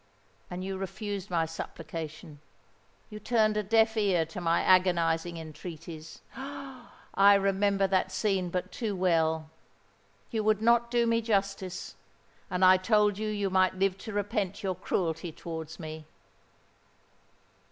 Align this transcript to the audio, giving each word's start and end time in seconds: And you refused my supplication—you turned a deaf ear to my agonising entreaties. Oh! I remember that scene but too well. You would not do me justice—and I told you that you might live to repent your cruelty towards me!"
And 0.49 0.63
you 0.63 0.79
refused 0.79 1.29
my 1.29 1.45
supplication—you 1.45 3.19
turned 3.19 3.55
a 3.55 3.61
deaf 3.61 3.95
ear 3.95 4.25
to 4.25 4.41
my 4.41 4.61
agonising 4.63 5.37
entreaties. 5.37 6.23
Oh! 6.35 6.89
I 7.13 7.35
remember 7.35 7.85
that 7.85 8.11
scene 8.11 8.49
but 8.49 8.71
too 8.71 8.95
well. 8.95 9.51
You 10.31 10.43
would 10.43 10.59
not 10.59 10.89
do 10.89 11.05
me 11.05 11.21
justice—and 11.21 12.65
I 12.65 12.77
told 12.77 13.19
you 13.19 13.27
that 13.27 13.35
you 13.35 13.51
might 13.51 13.75
live 13.75 13.95
to 13.99 14.11
repent 14.11 14.63
your 14.63 14.73
cruelty 14.73 15.31
towards 15.31 15.79
me!" 15.79 16.07